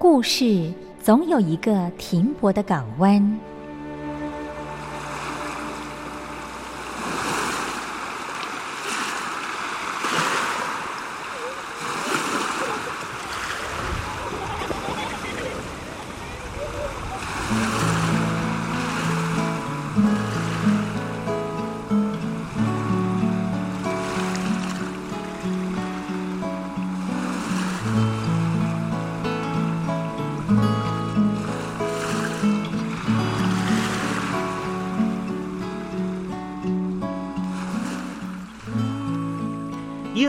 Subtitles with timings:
[0.00, 3.49] 故事总有一个停泊的港湾。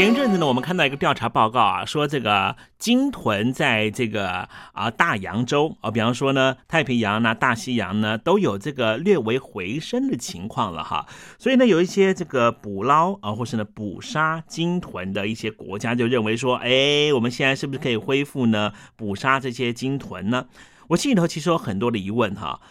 [0.00, 11.04] 前一阵子呢，我们看到一个调查报告啊，说这个鲸豚在这个啊大洋洲啊，比方说呢太平洋呢、大西洋呢，都有这个略为回升的情况了哈。
[11.38, 20.46] 所以呢，有一些这个捕捞啊，或是呢捕杀鲸豚的一些国家就认为说，哎，我们现在是不是可以恢复呢捕杀这些鲸豚呢？
[20.88, 22.62] 我心里头其实有很多的疑问哈，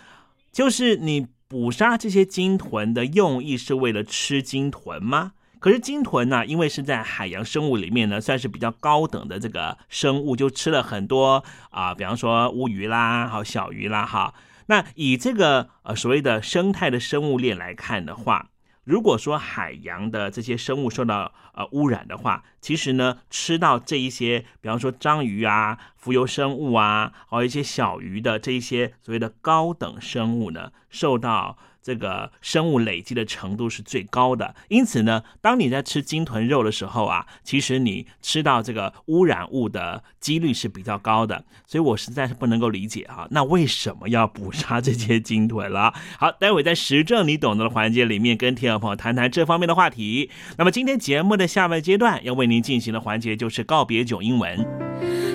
[0.52, 5.34] 就是你捕杀这些鲸豚的用意是为了吃鲸豚吗？
[5.60, 14.34] 可是鲸豚呢，因为是在海洋生物里面呢，算是比较高等的这个生物，就吃了很多啊，比方说乌鱼啦，好小鱼啦，哈。
[14.68, 18.48] 那以这个呃所谓的生态的生物链来看的话，
[18.86, 31.58] 如果说海洋的这些生物受到呃污染的话，其实呢，吃到这一些，比方说章鱼啊、浮游生物啊，还有一些小鱼的这一些所谓的高等生物呢，受到。
[31.90, 45.92] 这个生物累积的程度是最高的，因此呢，当你在吃鲸豚肉的时候啊，其实你吃到这个污染物的几率是比较高的，所以我实在是不能够理解哈，那为什么要捕杀这些鲸豚了？
[46.20, 50.30] 好，待会在实证你懂得的环节里面，跟听众朋友谈谈这方面的话题。
[50.60, 54.64] 那么今天节目的下半阶段要为您进行的环节就是告别囧英文。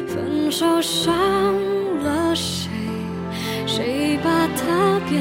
[0.07, 1.13] 分手伤
[2.05, 2.71] 了谁？
[3.67, 5.21] 谁把它变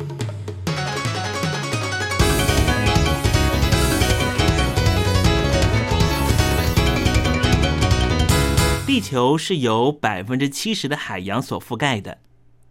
[8.91, 12.17] 地球是由百分之七十的海洋所覆盖的，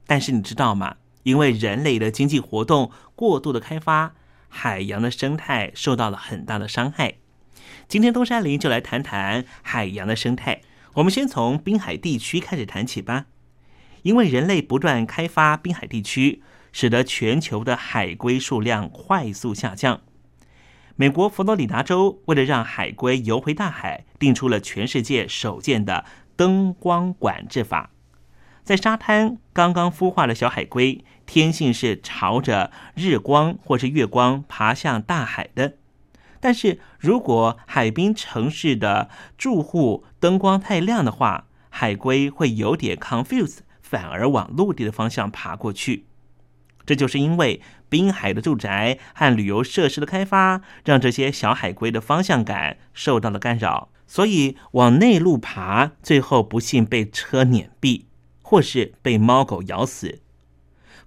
[0.07, 0.97] 但是你知道吗？
[1.23, 4.12] 因为人类的经济活动过度的开发，
[4.47, 7.15] 海洋的生态受到了很大的伤害。
[7.89, 10.61] 今天东山林就来谈谈海洋的生态。
[10.93, 13.25] 我们先从滨海地区开始谈起吧。
[14.03, 20.03] 因为人类不断开发滨海地区，使得全球的海龟数量快速下降。
[21.00, 26.04] 美国佛罗里达州为了让海龟游回大海，定出了全世界首见的
[26.37, 27.88] 灯光管制法。
[28.62, 35.78] 在沙滩刚刚孵化的小海龟，天性是朝着日光或是月光爬向大海的。
[36.38, 46.04] 但是如果海滨城市的住户灯光太亮的话，海龟会有点 confused，反而往陆地的方向爬过去。
[46.85, 58.04] 这就是因为滨海的住宅和旅游设施的开发，让这些小海龟的方向感受到了干扰，所以往内陆爬，最后不幸被车碾毙。
[58.42, 60.23] 或是被猫狗咬死，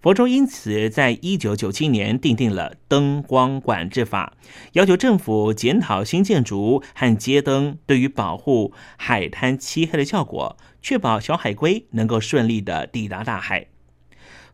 [0.02, 4.38] 佛州因此在一九九七年订定了灯光管制法，
[4.72, 13.68] 要求政府检讨新建筑和街灯对于保护海滩漆黑的效果，确保小海龟能够顺利的抵达大海。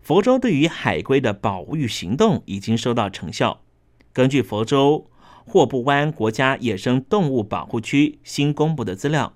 [0.02, 3.62] 佛州对于海龟的保育行动已经收到成效。
[4.12, 5.10] 根据佛州
[5.46, 9.34] 霍布湾国家野生动物保护区新公布的资料。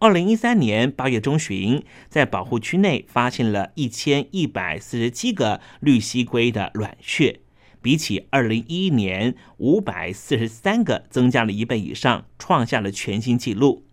[0.00, 7.40] 二零一三年八月中旬，在保护区内发现了一千一百四十七个绿蜥龟的卵穴，
[7.80, 13.86] 比起二零一一年五百四十三个增加了一倍以上，创下了全新纪录。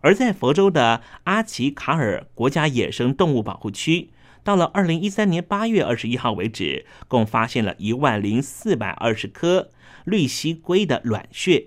[0.00, 4.10] 而在佛州的阿奇卡尔国家野生动物保护区，
[4.48, 9.70] 到了二零一三年八月二十一号为止，共发现了一万零四百二十颗
[10.06, 11.66] 绿蜥龟的卵穴。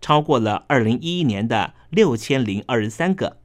[0.00, 3.42] 超过了二零一一年的六千零二十三个。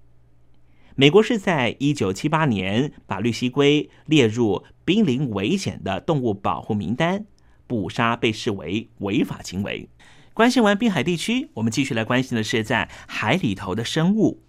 [0.96, 7.26] 美国是在一九七八年把绿蜥龟列入濒临危险的动物保护名单，
[7.68, 9.90] 捕杀被视为违法行为。
[10.34, 14.42] 关心完滨海地区，我们继续来关心的是在海里头的生物。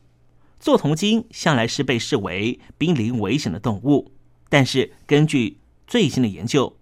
[0.64, 4.12] 座头鲸向来是被视为濒临危险的动物，
[4.48, 6.78] 但是根据最新的研究。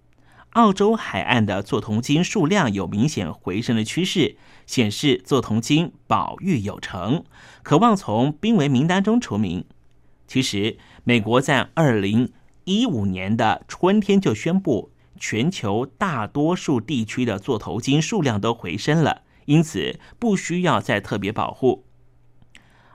[0.51, 4.37] 澳洲海岸的座头鲸数量有明显回升的趋势，
[4.67, 7.25] 显示座头鲸保育有成，
[7.65, 9.65] 渴望从濒危名单中除名。
[10.29, 12.31] 其实，美国在二零
[12.63, 21.85] 一五年的春天就宣布，全球大多数地区的座头鲸数量都回升了，因此不需要再特别保护。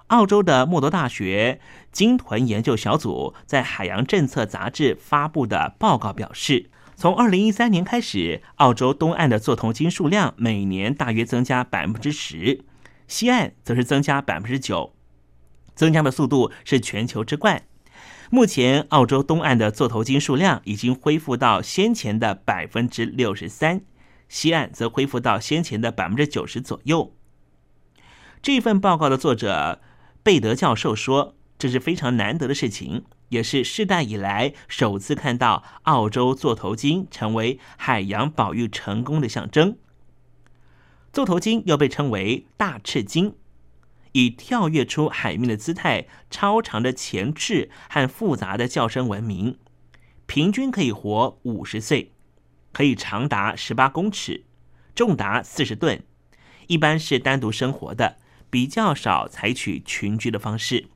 [0.08, 1.60] 澳洲的莫多大学
[1.92, 6.70] 鲸豚研究小组在《海洋政策》杂志发布的报告表示。
[7.00, 12.66] 从二零一三年开始，澳洲东岸的座头鲸数量每年大约增加百分之十，
[13.08, 14.96] 西岸则是增加百分之九，
[15.76, 17.62] 增加的速度是全球之冠。
[18.32, 23.82] 目前，澳洲东岸的座头鲸数量已经恢复到先前的百分之六十三，
[24.28, 27.14] 西岸则恢复到先前的百分之九十左右。
[28.42, 29.82] 这份报告的作者
[30.28, 39.78] 贝德教授说：“这是非常难得的事情。”也是世代以来首次看到澳洲座头鲸成为海洋保育成功的象征。
[41.14, 43.36] 座头鲸又被称为大翅鲸，
[44.12, 49.58] 以跳跃出海面的姿态、超长的前翅和复杂的叫声闻名。
[50.26, 52.12] 平均可以活五十岁，
[52.74, 54.44] 可以长达十八公尺，
[54.94, 56.04] 重达四十吨。
[56.68, 58.18] 一般是单独生活的，
[58.50, 60.88] 比较少采取群居的方式。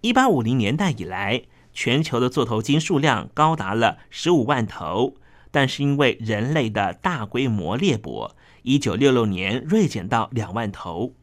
[0.00, 5.14] 一八五零年代以来，全球的座头鲸数量高达了十五万头，
[5.50, 8.30] 但是因为人类的大规模猎捕，
[8.62, 11.14] 一九六六年锐减到两万头。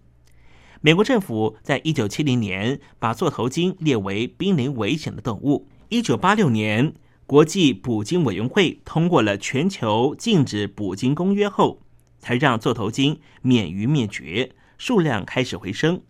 [0.81, 5.67] 美国政府在一九七零年把座头鲸列为濒临危险的动物。
[5.87, 6.93] 一九八六年，
[7.25, 11.82] 国际捕鲸委员会通过了全球禁止捕鲸公约后，
[12.23, 16.01] 才让座头鲸免于灭绝，数量开始回升。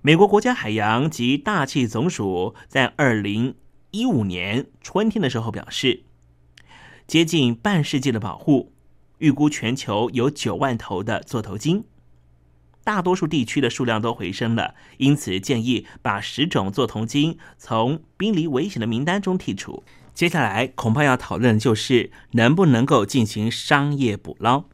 [0.00, 3.56] 美国国家海洋及大气总署在二零
[3.90, 6.04] 一五年春天的时候表示，
[7.08, 8.72] 接近半世纪的保护，
[9.18, 11.82] 预估全球有九万头的座头鲸。
[12.84, 19.82] 大多数地区的数量都回升了，因此建议把十种座头鲸从濒临危险的名单中剔除。
[20.14, 24.66] 接下来恐怕要讨论的就是能不能够进行商业捕捞。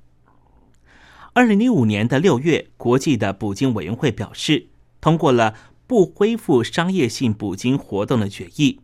[1.34, 4.66] 二零零五年的六月，国际的捕鲸委员会表示，
[5.00, 5.54] 通过了
[5.86, 8.80] 不恢复商业性捕鲸活动的决议。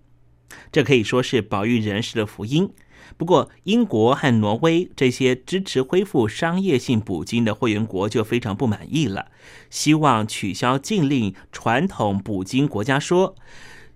[0.72, 2.70] 这可以说是保育人士的福音。
[3.18, 9.30] 不过，英国和挪威这些支持恢复商业性捕鲸的会员国就非常不满意了，
[9.68, 11.34] 希望取消禁令。
[11.52, 13.36] 传统捕鲸国家说，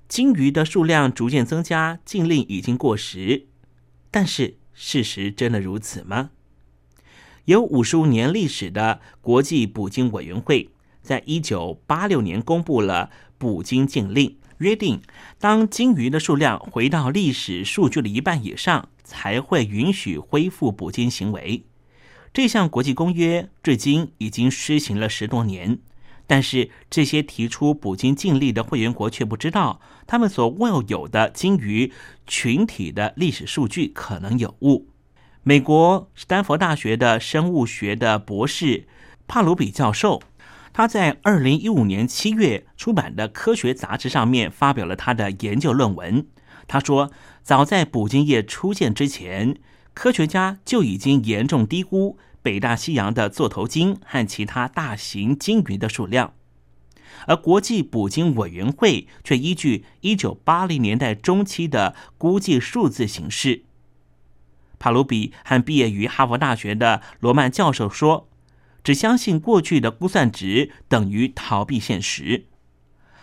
[0.09, 3.47] 鲸鱼的数量逐渐增加，禁令已经过时。
[4.11, 6.33] 但是，事实真的如此吗？
[7.47, 10.69] 有五十五年历史的国际捕鲸委员会，
[11.03, 14.37] 在一九八六年公布了捕鲸禁令。
[14.59, 15.03] 约定，
[15.41, 21.65] 当鲸鱼的数量回到历史数据的一半以上，才会允许恢复捕鲸行为。
[22.33, 25.81] 这项国际公约至今已经施行了十多年，
[26.29, 31.93] 但是这些提出捕鲸禁令的会员国却不知道，他们所握有的鲸鱼
[32.25, 34.87] 群体的历史数据可能有误。
[35.45, 38.87] 美国斯坦福大学的生物学的博士
[39.27, 40.23] 帕鲁比教授。
[40.73, 46.29] 他在二零一五年七月出版的科学杂志上面发表了他的研究论文。
[46.69, 47.11] 他说，
[47.43, 49.57] 早在捕鲸业出现之前，
[49.95, 56.35] 科学家就已经严重低估北大西洋的座头鲸和其他大型鲸鱼的数量，
[57.27, 63.65] 而国际捕鲸委员会却依据一九八零年代中期的估计数字行事。
[64.83, 68.29] 帕鲁比和毕业于哈佛大学的罗曼教授说。
[68.83, 72.47] 只相信过去的估算值等于逃避现实。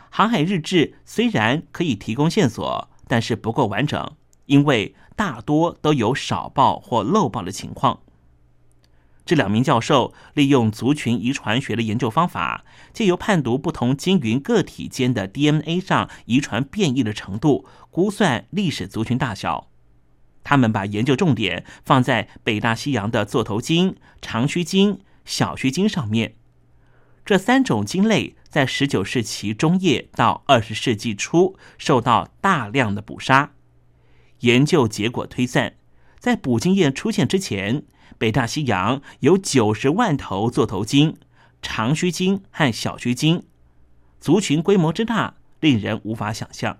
[0.09, 7.99] 航海日志虽然可以提供线索，但是不够完整，因为大多都有少报或漏报的情况。
[9.25, 12.63] 这两名教授利用族群遗传学的研究方法，
[12.93, 19.67] 借由判读不同鲸鱼个体间的 DNA 上遗传变异的程度，估算历史族群大小。
[20.43, 24.99] 他们把研究重点放在北大西洋的座头鲸、长须鲸。
[25.25, 26.33] 小须鲸上面，
[27.23, 33.51] 这三种鲸类在十九世纪中叶到二十世纪初受到大量的捕杀。
[34.39, 35.75] 研究结果推算，
[36.17, 37.83] 在捕鲸业出现之前，
[38.17, 41.15] 北大西洋有九十万头座头鲸、
[41.61, 43.43] 长须鲸和小须鲸，
[44.19, 46.79] 族群规模之大，令人无法想象。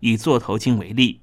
[0.00, 1.22] 以座头鲸为例，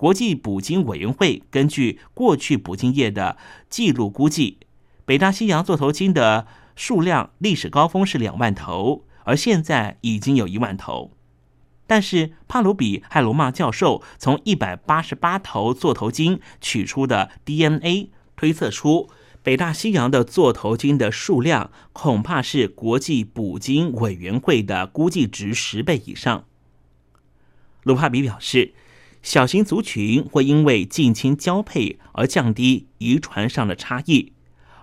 [0.00, 3.36] 国际捕鲸委员会根据过去捕鲸业的
[3.68, 4.56] 记录估计。
[5.04, 11.10] 北大西洋座头鲸的数量历史高峰是两万头，而现在已经有一万头。
[11.86, 19.10] 但是帕鲁比和罗曼教授从一百八十八头座头鲸取出的 DNA 推测出，
[19.42, 26.46] 北大西洋的座头鲸的数量恐怕是国际捕鲸委员会的估计值十倍以上。
[27.82, 28.72] 卢帕比表示，
[29.22, 34.32] 小型族群会因为近亲交配而降低遗传上的差异。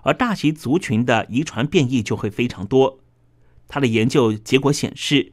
[0.02, 3.00] 而大型族群的遗传变异就会非常多。
[3.66, 5.32] 他的研究结果显示，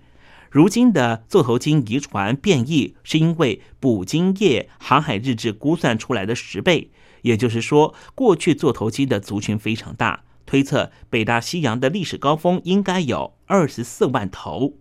[0.50, 6.92] 如今的座头鲸遗传变异是因为捕鲸业航海日志估算出来的十倍，
[7.22, 14.74] 也就是说，过去座头鲸的族群非常大，推测北大西洋的历史高峰应该有二十四万头。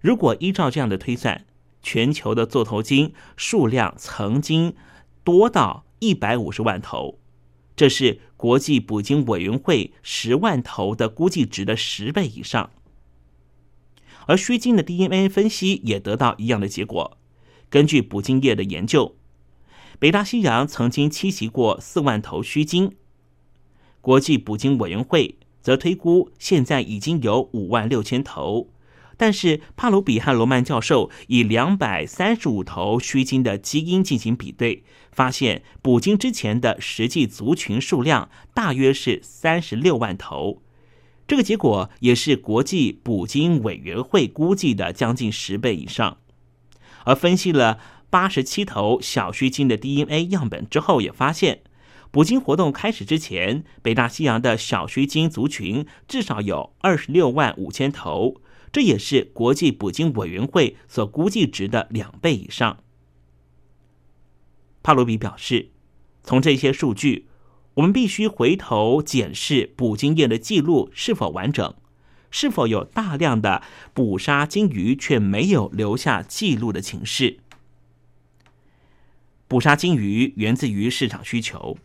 [0.00, 1.44] 如果依照这样的推算，
[1.82, 4.74] 全球的座头鲸数量曾经
[5.24, 7.18] 多到一百五十万头。
[7.76, 12.70] 这是国际捕鲸委员会十万头的估计值的十倍以上，
[14.26, 17.16] 而须鲸的 DNA 分析也得到一样的结果。
[17.70, 19.14] 根据捕鲸业的研究，
[20.00, 22.96] 北大西洋曾经栖息过四万头须鲸，
[24.00, 28.68] 国际捕鲸委员会则推估现在已经有五万六千头。
[29.18, 40.62] 但是帕鲁比和罗曼教授以两百三十五头须鲸的基因进行比对，发现捕鲸之前的实际族群数量大约是三十六万头。
[41.26, 46.18] 这个结果也是国际捕鲸委员会估计的将近十倍以上。
[47.04, 51.62] 而分析了八十七头小须鲸的 DNA 样本之后，也发现
[52.10, 58.40] 捕鲸活动开始之前，北大西洋的小须鲸族群至少有二十六万五千头。
[58.72, 62.78] 这也是国际捕鲸委员会所估计值的两倍以上。
[64.82, 65.70] 帕鲁比表示，
[66.22, 67.26] 从这些数据，
[67.74, 71.74] 我们必须回头检视捕鲸业的记录是否完整，
[72.30, 73.62] 是否有大量的
[73.94, 77.38] 捕杀鲸鱼却没有留下记录的情势。
[79.46, 81.78] 捕杀鲸鱼源自于市场需求，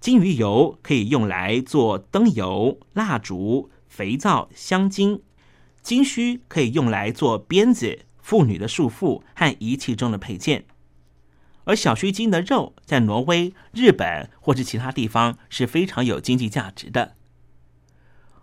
[0.00, 3.70] 鲸鱼油可以用来做灯油、蜡烛。
[3.86, 5.22] 肥皂、香精。
[5.84, 10.64] 金须可以用来做鞭子、妇女的束缚和仪器中的配件。
[11.64, 17.14] 而小须鲸的肉在挪威、日本或是其他地方是非常有经济价值的。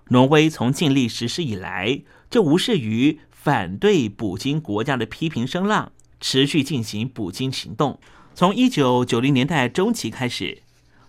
[0.10, 8.00] 挪威从建立实施以来，就无视于反对捕鲸国家的批评声浪，持续进行捕鲸行动。
[8.36, 10.62] 从一九九零年代中期开始，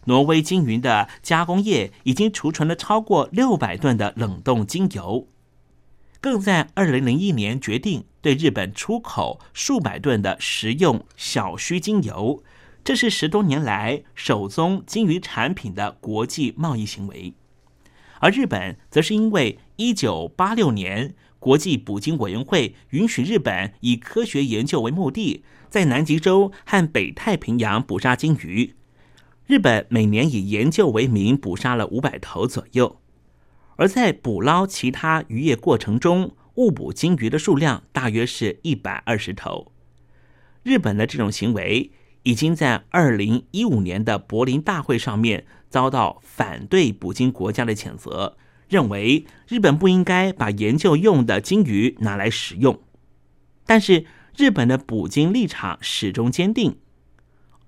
[0.04, 5.28] 挪威鲸鱼的加工业已经储存了超过六百吨的冷冻鲸油，
[6.22, 12.44] 更在二零零一年决定对日本出口数百吨的食用小须鲸油，
[12.84, 17.34] 这是十多年来首宗鲸鱼产品的国际贸易行为。
[18.20, 28.76] 而日本则是因为一九八六年国际捕鲸委员会允许日本以科学研究为目的，在南极洲和北太平洋捕杀鲸鱼。
[29.44, 33.01] 日本每年以研究为名捕杀了五百头左右，
[33.76, 39.72] 而在捕捞其他渔业过程中误捕鲸鱼的数量大约是一百二十头。
[40.62, 45.44] 日本的这种行为已经在二零一五年的柏林大会上面。
[45.72, 48.36] 遭到反对捕鲸国家的谴责，
[48.68, 52.78] 认为日本不应该把研究用的鲸鱼拿来使用。
[53.64, 54.04] 但是
[54.36, 56.76] 日本的捕鲸立场始终坚定。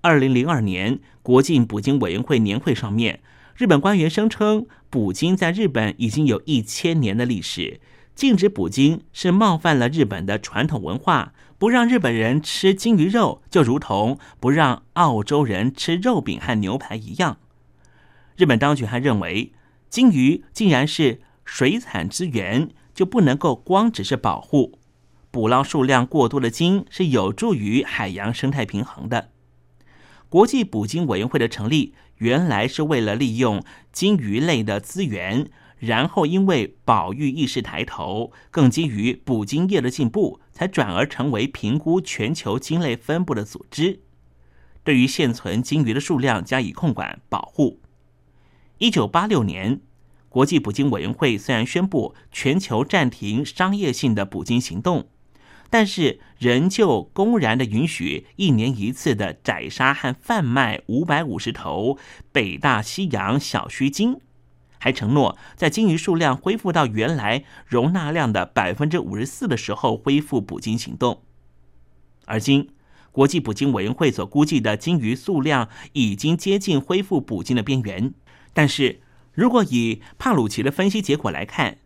[0.01, 3.21] 二零零二年国境捕鲸委员会年会上面，
[3.55, 7.81] 日本官员声称捕鲸在日本已经有一千年的历史，
[8.15, 17.39] 禁止捕鲸是冒犯了日本的传统文化，不让日本人吃鲸鱼肉，就如同不让澳洲人吃肉饼和牛排一样。
[18.37, 19.51] 日本当局还认为，
[19.89, 24.79] 鲸鱼既然是水产资源，就不能够光只是保护。
[25.29, 29.31] 捕捞数量过多的鲸是有助于海洋生态平衡的。
[30.29, 43.99] 国际捕鲸委员会的成立，原来是为了利用鲸鱼类的资源，然后因为保育意识抬头，更基于捕鲸业的进步，才转而成为评估全球鲸类分布的组织，
[44.83, 47.81] 对于现存鲸鱼的数量加以控管保护。
[48.77, 49.81] 一九八六年，
[50.29, 55.07] 国际捕鲸委员会虽然宣布全球暂停商业性的捕鲸行动，
[55.77, 61.97] 但是仍旧公然的允许一年一次的宰杀和贩卖五百五十头
[62.31, 64.21] 北大西洋小须鲸，
[64.79, 71.23] 还承诺在鲸鱼数量恢复到原来容纳量的百分之五十四的时候恢复捕鲸行动。
[72.23, 72.69] 而今，
[73.11, 78.13] 国际捕鲸委员会所估计的鲸鱼数量已经接近恢复捕鲸的边缘。
[78.53, 79.01] 但是
[79.33, 81.79] 如果以帕鲁奇的分析结果来看，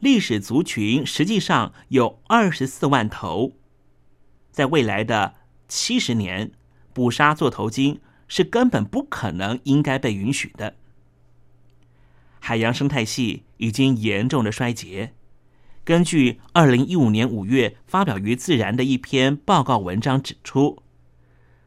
[0.00, 3.52] 历史族群实际上有二十四万头，
[4.50, 5.34] 在未来的
[5.68, 6.52] 七十年，
[6.94, 10.74] 捕杀座头鲸是根本不可能应该被允许的。
[12.38, 15.12] 海洋生态系已经严重的衰竭。
[15.84, 20.82] 根据二零一五年五月发表于《自然》的一篇报告文章指出。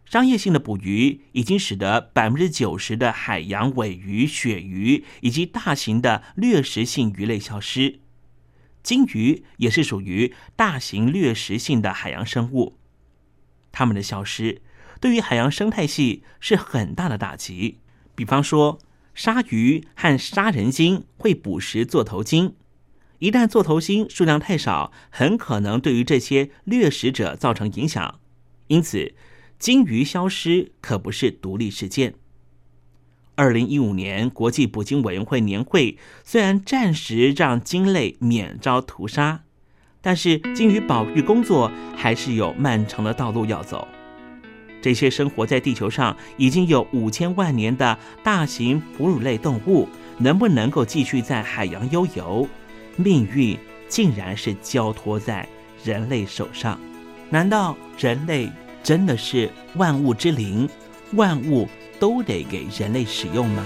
[0.05, 7.99] 商业性的捕鱼已经使得百分之九十的海洋尾鱼、鳕鱼以及大型的掠食性鱼类消失，
[8.83, 12.77] 鲸鱼也是属于大型掠食性的海洋生物。
[13.71, 14.61] 它们的消失
[14.99, 17.79] 对于海洋生态系是很大的打击。
[18.13, 18.79] 比方说，
[19.15, 22.55] 鲨鱼和杀人鲸会捕食座头鲸，
[23.17, 28.19] 一旦座头鲸数量太少，很可能对于这些掠食者造成影响。
[28.67, 29.15] 因此。
[29.59, 32.15] 鲸鱼消失可不是独立事件。
[33.35, 39.41] 二零一五年国际捕鲸委员会年会虽然暂时让鲸类免遭屠杀，
[40.01, 43.87] 但是鲸鱼保育工作还是有漫长的道路要走。
[44.81, 52.47] 这些生活在地球上已经有五千万年的大型哺乳类动物，能不能够继续在海洋悠游？
[52.97, 55.47] 命运竟然是交托在
[55.83, 56.79] 人类手上？
[57.29, 58.51] 难道人类？
[58.83, 60.67] 真的是万物之灵，
[61.13, 61.69] 万物
[62.03, 63.65] 都得给人类使用吗？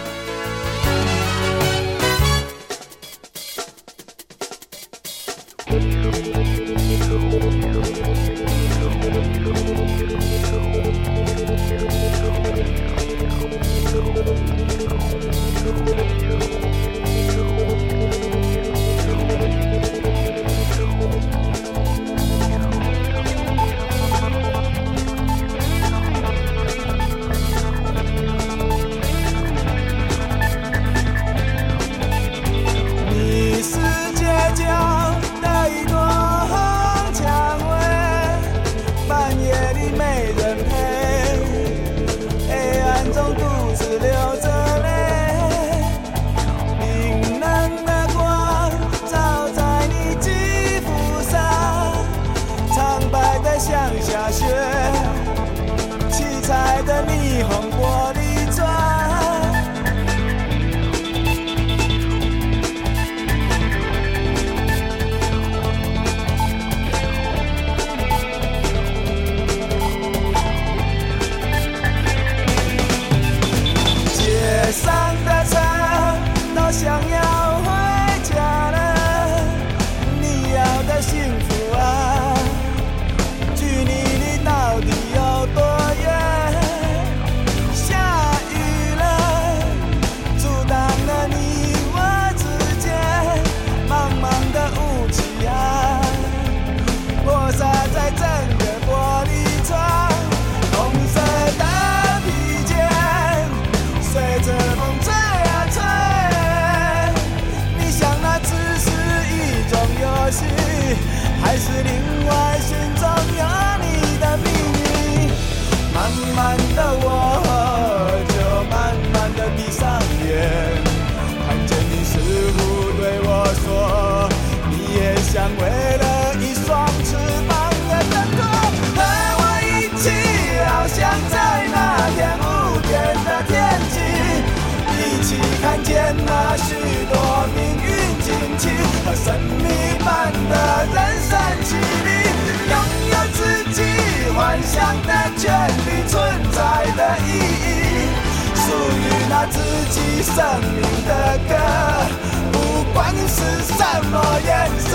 [153.27, 153.81] 是什
[154.11, 154.13] 么
[154.45, 154.91] 颜色，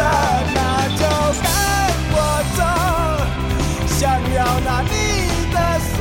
[0.55, 0.59] 那
[0.97, 1.03] 就
[1.43, 1.47] 跟
[2.13, 2.17] 我。
[2.57, 2.61] 走，
[3.87, 4.01] 想
[4.35, 4.93] 要拿你
[5.53, 5.57] 的
[5.97, 5.99] 手，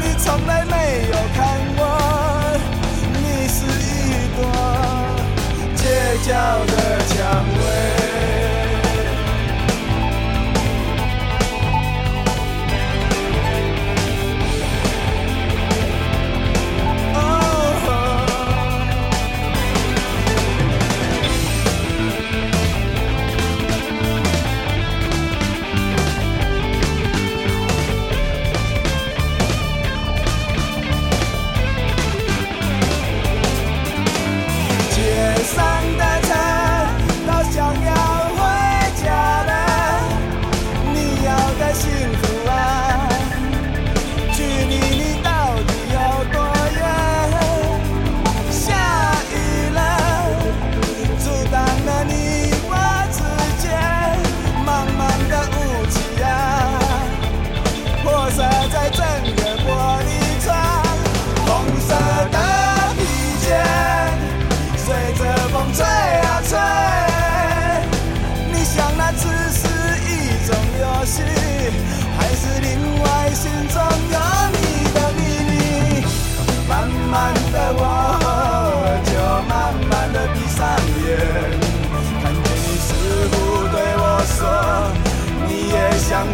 [0.00, 0.74] 你从来没
[1.10, 1.38] 有看
[1.76, 1.80] 我，
[3.12, 3.16] 你
[3.48, 3.84] 是一
[4.36, 4.38] 朵
[5.76, 5.80] 街
[6.22, 6.28] 角
[6.66, 6.72] 的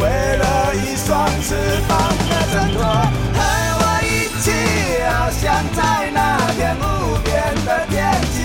[0.01, 1.55] 为了一双翅
[1.89, 1.91] 膀
[2.31, 2.81] 而挣脱，
[3.35, 3.39] 和
[3.81, 4.07] 我一
[4.41, 4.47] 起
[5.03, 5.43] 翱翔
[5.75, 5.79] 在
[6.13, 6.19] 那
[6.57, 6.83] 片无
[7.25, 7.31] 边
[7.65, 7.97] 的天
[8.33, 8.37] 际。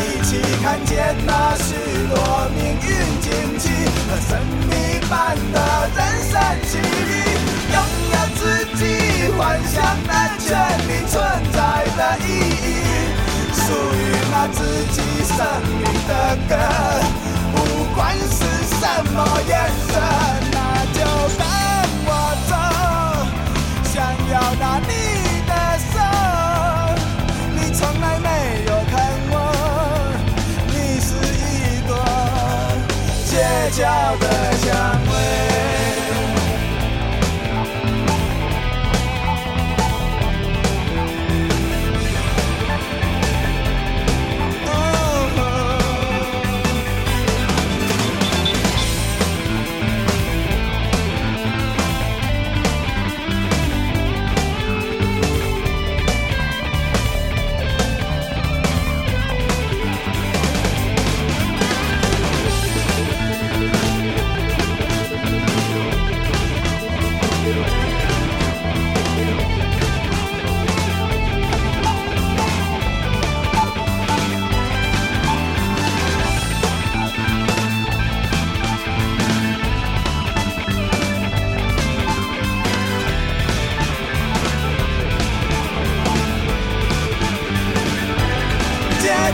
[0.00, 0.30] 一起
[0.62, 1.68] 看见那许
[2.08, 2.14] 多
[2.54, 2.88] 命运
[3.20, 3.62] 惊奇
[4.06, 4.30] 和神
[4.68, 4.72] 秘
[5.08, 5.56] 般的
[5.96, 5.98] 人
[6.30, 6.32] 生
[6.64, 7.12] 绮丽，
[7.72, 7.76] 拥
[8.12, 8.40] 有自
[8.76, 8.80] 己
[9.36, 9.74] 幻想
[10.06, 10.48] 的权
[10.86, 11.18] 利，存
[11.52, 11.58] 在
[11.96, 12.28] 的意
[12.62, 12.68] 义，
[13.52, 13.98] 属于
[14.30, 14.58] 那自
[14.92, 15.36] 己生
[15.78, 16.10] 命的
[16.48, 16.52] 歌。
[17.52, 17.56] 不
[17.94, 18.38] 管是
[18.80, 19.52] 什么眼
[19.88, 19.94] 神，
[20.52, 20.56] 那
[20.94, 20.98] 就
[21.36, 21.44] 跟
[22.06, 22.08] 我
[22.48, 22.52] 走。
[23.84, 23.94] 想
[24.32, 24.90] 要拿你
[25.46, 25.52] 的
[25.92, 25.94] 手，
[27.54, 28.26] 你从来没
[28.66, 28.92] 有看
[29.30, 29.34] 我，
[30.68, 31.46] 你是一
[31.86, 31.90] 朵
[33.26, 33.30] 街
[33.76, 33.78] 角
[34.18, 34.24] 的
[34.64, 34.66] 蔷
[35.12, 35.49] 薇。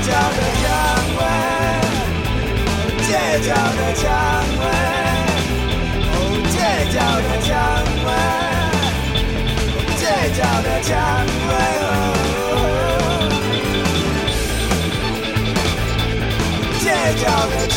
[0.07, 0.65] 角的蔷
[1.17, 1.21] 薇，
[3.07, 3.11] 街
[3.43, 4.05] 角的蔷
[4.61, 4.63] 薇，
[6.13, 6.15] 哦，
[6.53, 6.57] 街
[6.95, 7.51] 角的蔷
[8.07, 8.09] 薇，
[9.99, 10.03] 街
[10.39, 10.89] 角的蔷
[11.49, 11.51] 薇，
[11.83, 12.55] 哦，
[16.79, 16.87] 街
[17.21, 17.77] 角的蔷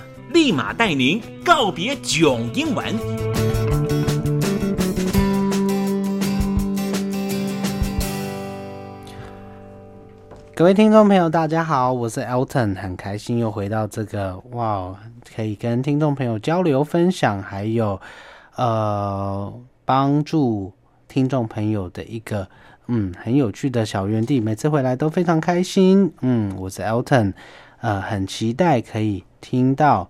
[0.33, 2.85] 立马带您告别囧英文。
[10.55, 14.95] 各位听众朋友，大家好，我是 Elton，很开心又回到这个哇，
[15.35, 17.99] 可以跟听众朋友交流分享，还有
[18.55, 20.71] 呃帮助
[21.09, 22.47] 听众朋友的一个
[22.87, 26.13] 嗯很有趣的小园地，每次回来都非常开心。
[26.21, 27.33] 嗯，我是 Elton，
[27.81, 30.09] 呃，很期待可以听到。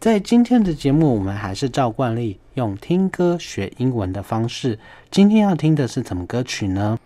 [0.00, 4.78] 在今天的节目，我们还是照惯例用听歌学英文的方式。
[5.10, 6.98] 今天要听的是什么歌曲呢？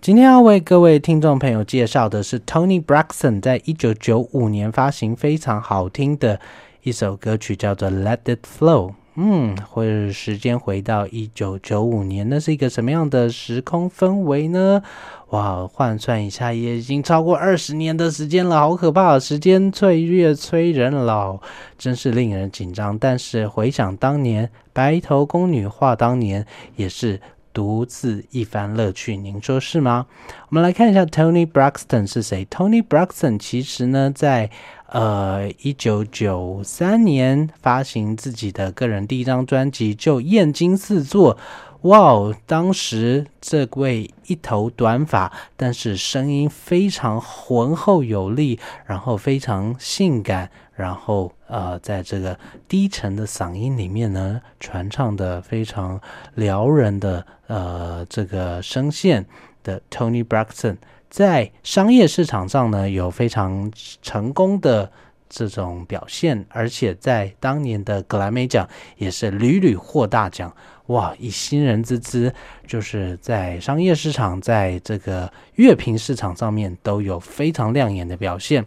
[0.00, 6.38] 今天要为各位听众朋友介绍的是 Tony Braxton 在一九九五年发行非常好听的
[6.82, 8.90] 一首歌曲，叫做《Let It Flow》。
[9.16, 14.82] 嗯，或者时间回到一九九五年，那是一个什么样的时空氛围呢？
[15.30, 19.18] 哇，换算一下，也已经超过二十年的时间了，好可怕！
[19.18, 21.38] 时间岁月催人老，
[21.78, 22.98] 真是令人紧张。
[22.98, 26.44] 但是回想当年，白头宫女话当年，
[26.74, 27.20] 也是
[27.52, 30.06] 独自一番乐趣，您说是吗？
[30.48, 32.44] 我们来看一下 Tony Braxton 是谁。
[32.46, 34.50] Tony Braxton 其实呢，在
[34.94, 41.36] 呃一九九三年发行自己的个人第一张专辑，就艳惊四座。
[41.82, 42.34] 哇哦！
[42.46, 56.00] 当时这位一头短发，但是声音非常浑厚有力，然后非常性感，然后呃，在这个低沉的嗓音里面呢，传唱的非常
[56.36, 59.26] 撩人的呃这个声线
[59.62, 60.78] 的 Tony Braxton，
[61.14, 63.70] 在商业市场上呢有非常
[64.02, 64.90] 成功的
[65.28, 70.52] 这种表现，而且在当年的格莱美奖也是屡屡获大奖。
[70.86, 71.14] 哇！
[71.20, 72.34] 以新人之姿，
[72.66, 78.66] 就是在商业市场，在这个乐评市场上面都有非常亮眼的表现。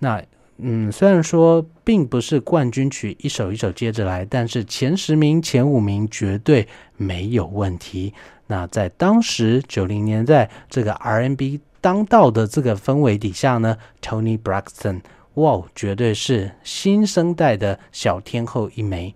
[0.00, 0.20] 那
[0.58, 6.66] 嗯，虽然说并不是冠军曲一首一首接着来，但是前十名、前五名绝对
[6.96, 8.12] 没有问题。
[8.48, 15.02] 那在当时九零年代这个 R&B 当道的这个氛围底下呢，Tony Braxton，
[15.34, 19.14] 哇，绝对是新生代的小天后一枚。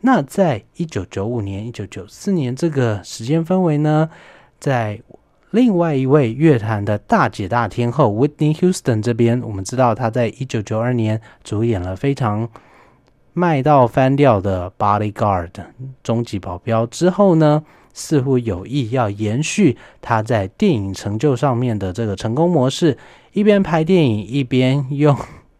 [0.00, 4.08] 那在一九九五年、一九九四年这个时间氛围呢，
[4.58, 4.98] 在
[5.50, 12.48] 另外一位乐坛的大姐大天后 Whitney Houston 这边，我们知道她在一九九二年主演了非常
[13.34, 15.50] 卖到翻掉的《Bodyguard》
[16.02, 17.62] 终极保镖之后呢，
[17.98, 22.98] 似乎有意要延续他在电影成就上面的这个成功模式，
[23.32, 25.16] 一边拍电影一边用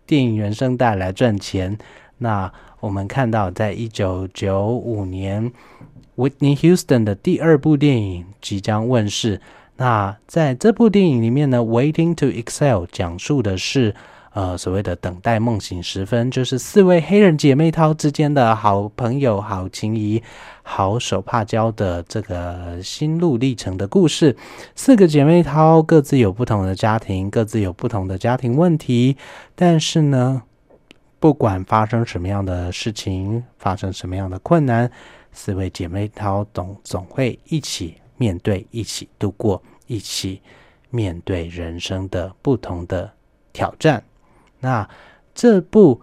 [0.06, 1.78] 电影原声带来赚钱。
[2.18, 5.50] 那我们看到，在一九九五年
[6.16, 9.40] ，Whitney Houston 的第二部电影即将问世。
[9.78, 13.94] 那在这部电影里面呢，《Waiting to Excel》讲述的是
[14.32, 20.22] 呃所谓的等待梦醒时分，就是四位黑人姐妹淘之间的好朋友、好情谊、
[20.68, 24.36] 好手帕交的这个心路历程的故事。
[24.74, 29.16] 四个姐妹淘各自有不同的家庭，各自有不同的家庭问题，
[29.54, 30.42] 但是呢。
[31.18, 34.88] 不管发生什么样的事情，发生什么样的困难，
[35.32, 40.42] 四位姐妹淘总总会一起面对，一起度过，一起
[40.90, 43.10] 面对人生的不同的
[43.50, 44.04] 挑战。
[44.60, 44.86] 那
[45.34, 46.00] 这部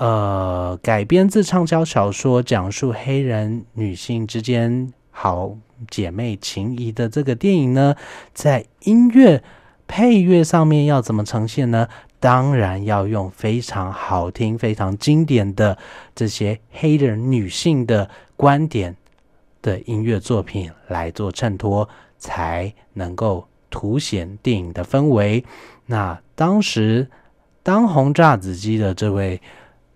[0.00, 5.54] 呃改编自畅销小说，讲述黑人女性之间好
[5.90, 7.94] 姐妹情谊的这个电影呢，
[8.32, 9.42] 在音乐
[9.86, 11.86] 配乐上面要怎么呈现呢？
[12.18, 15.76] 当然要用非常好听、非常经典的
[16.14, 18.96] 这些黑人女性的观点
[19.60, 21.86] 的音乐作品来做衬托，
[22.18, 25.44] 才能够凸显电影的氛围。
[25.84, 27.06] 那当时
[27.62, 29.40] 当红炸子鸡的这位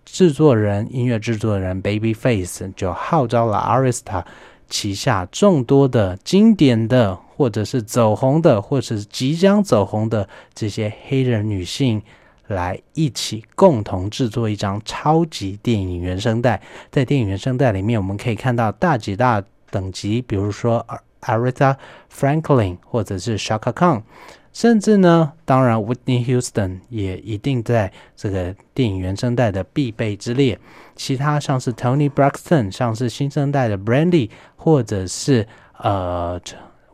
[0.05, 4.23] 制作人、音乐制作人 Babyface 就号召了 Arista
[4.69, 7.19] 旗下众多的经典的。
[7.37, 12.01] 或者是走红的，或者是即将走红的这些黑人女性，
[12.47, 16.61] 来一起共同制作一张超级电影原声带。
[16.89, 20.87] 在电影原声带里面，我们可以看到大几大等级，比如说
[21.23, 21.75] Aretha
[22.09, 24.03] Franklin，或者是 SHAKAKAN
[24.55, 30.57] 甚至呢，当然 Whitney Houston 也一定在这个电影原声带的必备之列。
[30.95, 35.45] 其他像是 Tony Braxton，像是新生代的 Brandy，或者是
[35.79, 36.41] 呃。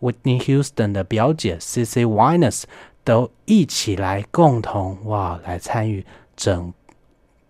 [0.01, 2.03] Whitney Houston 的表姐 C.C.
[2.07, 2.65] w i n e s
[3.03, 6.03] 都一起来共同哇来参与
[6.35, 6.73] 整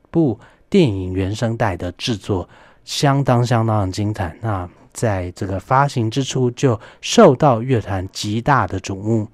[0.09, 0.37] 部
[0.69, 2.49] 电影原声带的制作，
[2.83, 4.35] 相当相当的精彩。
[4.41, 9.29] 那在这个发行之初就受到乐坛极大的瞩目。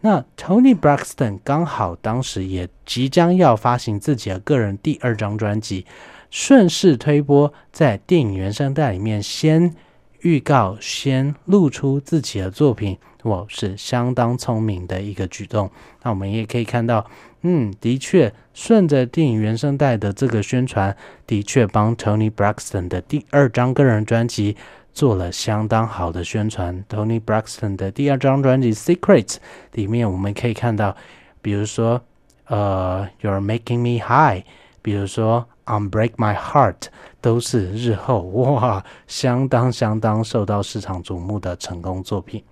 [0.00, 5.86] 那 Tony Braxton 刚好当时也即将要发行自己的个人第二张专辑，
[6.30, 9.74] 顺势推波在电影原声带里面先。
[10.22, 15.70] 预告先露出自己的作品，哇，是相当聪明的一个举动。
[16.02, 17.08] 那我们也可以看到，
[17.42, 20.96] 嗯，的确顺着电影原声带的这个宣传，
[21.28, 24.56] 的确帮 Tony Braxton 的第二张个人专辑
[24.96, 26.82] 做了相当好的宣传。
[26.88, 29.26] Tony Braxton 的第二张专辑《Secret》
[29.72, 30.96] 里面，我们可以看到，
[31.42, 32.00] 比如说，
[32.46, 34.44] 呃，You're Making Me High，
[34.80, 35.46] 比如说。
[35.66, 36.82] Unbreak My Heart
[37.20, 42.44] 都是日后哇相当相当受到市场瞩目的成功作品。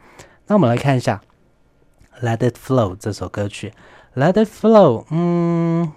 [0.49, 1.21] 那我们来看一下
[2.27, 3.73] 《Let It Flow》这首歌曲，
[4.21, 5.93] 《Let It Flow》嗯，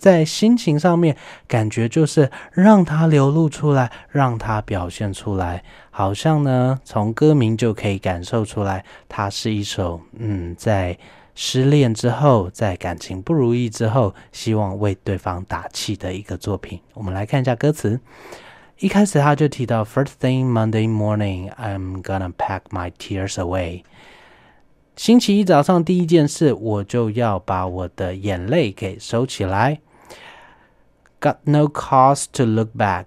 [0.00, 10.98] 在心情上面感觉就是让它流露出来，让它表现出来，好像呢从歌名就可以感受出来，它是一首嗯在。
[11.32, 16.78] 失恋之后，在感情不如意之后，希望为对方打气的一个作品。
[16.92, 17.98] 我们来看一下歌词
[18.78, 23.84] 一开始他就提到，First thing Monday morning, I'm gonna pack my tears away。
[24.96, 29.78] 星期一早上第一件事，我就要把我的眼泪给收起来。
[31.19, 33.05] Got no cause to look back，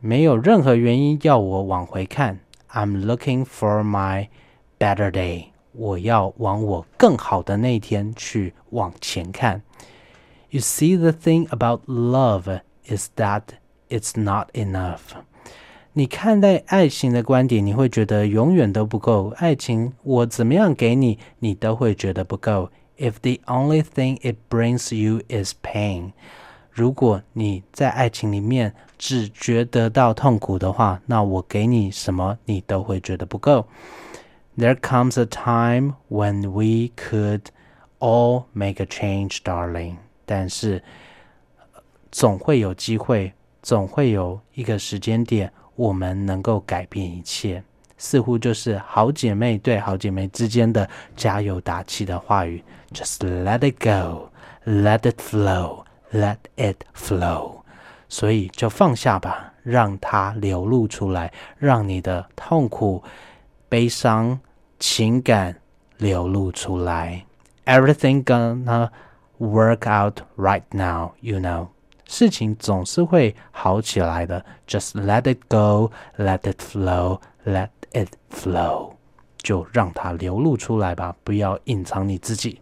[0.00, 2.40] 没有任何原因要我往回看。
[2.72, 4.28] I'm looking for my
[4.78, 9.62] better day，我要往我更好的那一天去往前看。
[10.50, 13.42] You see, the thing about love is that
[13.88, 15.12] It's not enough。
[15.92, 19.32] 你看待爱情的观点，你会觉得永远都不够。
[19.36, 22.70] 爱情我怎么样给你，你都会觉得不够。
[22.98, 26.12] If the only thing it brings you is pain，
[26.79, 33.67] 如果你在爱情里面只觉得到痛苦的话，那我给你什么，你都会觉得不够。
[34.57, 37.41] There comes a time when we could
[37.99, 39.97] all make a change, darling。
[40.25, 40.81] 但是
[42.09, 43.33] 总会有机会。
[43.61, 47.61] 总会有一个时间点，我们能够改变一切，
[47.97, 52.63] 似乎就是好姐妹对好姐妹之间的加油打气的话语。
[52.93, 54.29] Just let it go,
[54.65, 57.62] let it flow, let it flow。
[58.08, 63.02] 所以就放下吧，让它流露出来，让你的痛苦、
[63.68, 64.38] 悲伤、
[64.78, 65.56] 情感
[65.98, 67.24] 流露出来。
[67.64, 68.90] Everything gonna
[69.38, 71.68] work out right now, you know.
[72.06, 74.44] 事情总是会好起来的。
[74.68, 78.92] Just let it go, let it flow, let it flow，
[79.38, 82.60] 就让它流露出来吧，不要隐藏你自己。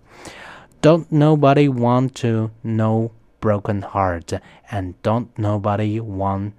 [0.81, 3.11] Don't nobody want to know
[3.47, 4.41] broken heart,
[4.71, 6.53] and don't nobody want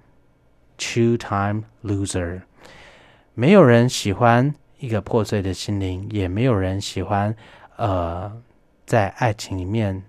[0.76, 2.42] two-time loser。
[3.34, 7.34] 没有人喜欢一个破碎的心灵，也没有人喜欢
[7.76, 8.40] 呃，
[8.86, 10.02] 在爱情里面。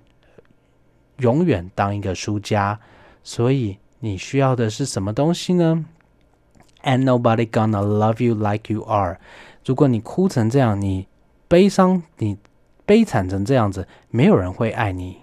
[1.20, 2.78] 永远当一个输家，
[3.24, 5.86] 所以你需要的是什么东西呢？
[6.84, 9.18] And nobody gonna love you like you are。
[9.66, 11.08] 如果你哭成这样，你
[11.48, 12.38] 悲伤，你
[12.86, 15.22] 悲惨成这样子，没有人会爱你。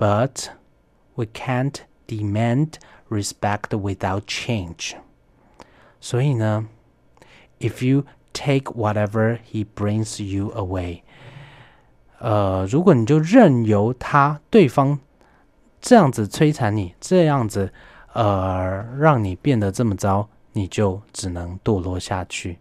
[0.00, 0.50] But
[1.14, 2.74] we can't demand
[3.08, 4.94] respect without change。
[6.00, 6.68] 所以呢，
[7.58, 11.02] if you take whatever he brings you away。
[12.18, 14.98] 呃，如果你就任由他对方
[15.80, 17.72] 这样子摧残你，这样子
[18.12, 22.58] 呃让你变得这么糟，你就只能堕落下去。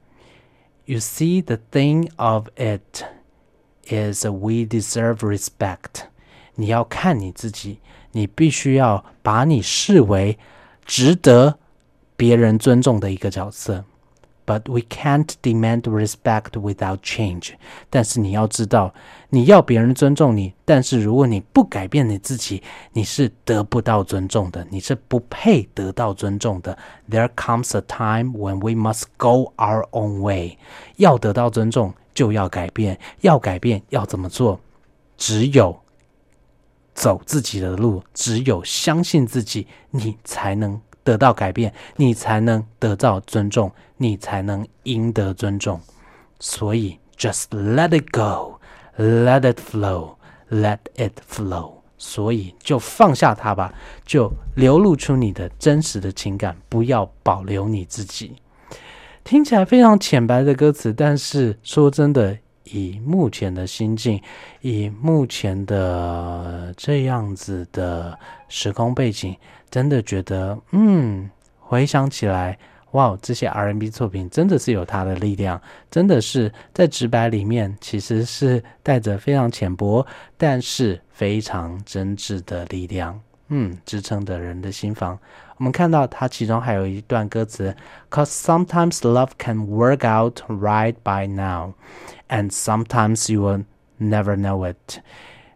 [0.85, 3.03] You see, the thing of it
[3.87, 6.07] is we deserve respect。
[6.54, 7.78] 你要看你自己，
[8.12, 10.38] 你必须要把你视为
[10.84, 11.58] 值得
[12.16, 13.84] 别人尊重的一个角色。
[14.46, 17.52] But we can't demand respect without change。
[17.88, 18.92] 但是你要知道，
[19.28, 22.60] 你要别人尊重你，但是如果你不改变你自己，
[22.92, 26.76] 你是得不到尊重的，你是不配得到尊重的。
[27.08, 30.58] There comes a time when we must go our own way。
[30.96, 34.58] 要得到尊重，就要改变，要改变要怎么做？
[35.16, 35.79] 只有
[36.94, 40.80] 走自己的路，只有相信自己，你才能。
[41.02, 45.80] 得到改变，你才能得到尊重，你才能赢得尊重。
[46.38, 51.72] 所以，just let it go，let it flow，let it flow。
[51.96, 53.72] 所以，就放下它吧，
[54.04, 58.36] 就流露出你的真实的情感，不要保留你自己。
[59.24, 62.38] 听起来非常浅白的歌词，但是说真的，
[62.72, 64.20] 以目前的心境，
[64.60, 68.18] 以目前的这样子的
[68.48, 69.36] 时空背景。
[69.70, 72.58] 真的觉得，嗯，回想起来，
[72.90, 80.04] 哇，这些 R&B 作品真的是有它的力量，真的是在直白里面，其实是带着非常浅薄，
[80.36, 85.16] 但是非常真挚的力量，嗯，支撑的人的心房。
[85.59, 87.75] 我们看到它其中还有一段歌词，
[88.09, 91.73] Cause sometimes love can work out right by now,
[92.27, 93.63] and sometimes you will
[93.99, 94.99] never know it.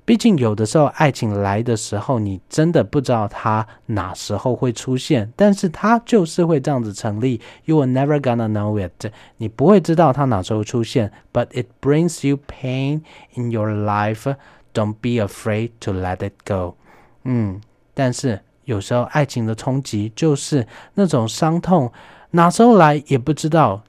[0.05, 7.39] 毕竟，有的时候爱情来的时候，你真的不知道它哪时候会出现，但是它就是会这样子成立。
[7.65, 11.11] You are never gonna know it，你不会知道它哪时候出现。
[11.31, 13.01] But it brings you pain
[13.35, 14.35] in your life.
[14.73, 16.75] Don't be afraid to let it go。
[17.23, 17.61] 嗯，
[17.93, 21.92] 但是 有时候爱情的冲击就是那种伤痛，
[22.30, 23.82] 哪时候来也不知道，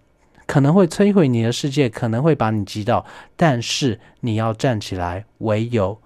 [0.46, 3.06] 可能会摧毁你的世界，可能会把你击倒。
[3.36, 6.00] 但是你要站起来，唯有。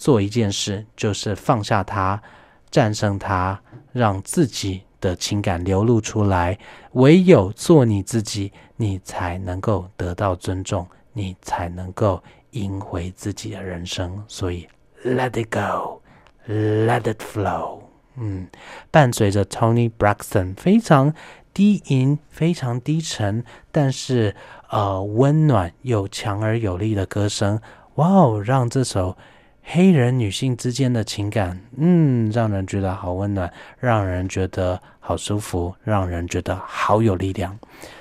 [0.00, 2.22] 做一件事，就是放下它，
[2.70, 3.60] 战胜它，
[3.90, 6.56] 让自己的情感流露出来。
[6.92, 14.22] 唯有做你自己，你才能够得到尊重，你才能够赢回自己的人生。
[14.28, 14.68] 所以
[15.04, 16.00] ，Let it go,
[16.46, 17.87] let it flow。
[18.20, 18.48] 嗯，
[18.90, 21.14] 伴随着 Tony Braxton 非常
[21.54, 24.34] 低吟、非常低沉，但是
[24.70, 27.60] 呃温暖又强而有力的歌声，
[27.94, 29.16] 哇哦，让这首
[29.62, 37.58] 黑人女性之间的情感，嗯，让人觉得好温暖，让人觉得好舒服，让人觉得好有力量。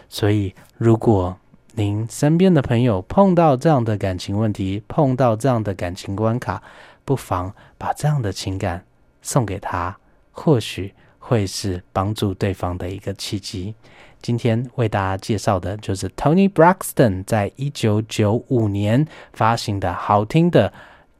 [0.08, 1.38] 所以，如果
[1.74, 6.64] 您身边的朋友碰到这样的感情问题，碰到这样的感情关卡，
[7.04, 8.86] 不妨把这样的情感
[9.22, 9.98] 送给他。
[10.38, 13.74] 或许会是帮助对方的一个契机。
[14.22, 20.72] 今天为大家介绍的就是 Tony Braxton 在一九九五年发行的好听的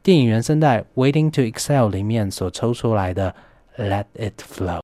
[0.02, 3.36] 电影原声带《Waiting to Excel》里面所抽出来的
[3.84, 4.80] 《Let It Flow》。